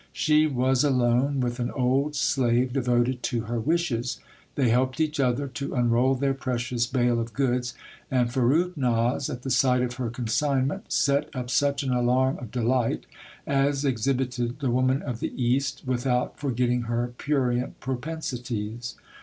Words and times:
She 0.13 0.47
was 0.47 0.83
alone 0.83 1.41
with 1.41 1.59
an 1.59 1.69
old 1.69 2.15
slave 2.15 2.73
devoted 2.73 3.21
to 3.21 3.41
her 3.41 3.59
wishes. 3.59 4.19
They 4.55 4.69
helped 4.69 4.99
each 4.99 5.19
other 5.19 5.47
to 5.49 5.75
unroll 5.75 6.15
their 6.15 6.33
precious 6.33 6.87
bale 6.87 7.19
of 7.19 7.33
goods; 7.35 7.75
and 8.09 8.27
Farrukhnaz, 8.31 9.29
at 9.29 9.43
the 9.43 9.51
sight 9.51 9.83
of 9.83 9.93
her 9.97 10.09
consignment, 10.09 10.91
set 10.91 11.29
up 11.35 11.51
such 11.51 11.83
an 11.83 11.91
alarm 11.93 12.39
of 12.39 12.49
delight, 12.49 13.05
as 13.45 13.85
exhibited 13.85 14.59
the 14.59 14.71
woman 14.71 15.03
of 15.03 15.19
the 15.19 15.39
East, 15.39 15.83
without 15.85 16.39
for 16.39 16.49
getting 16.49 16.81
her 16.89 17.13
prurient 17.19 17.79
propensities. 17.79 18.95